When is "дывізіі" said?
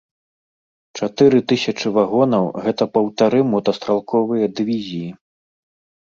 4.61-5.11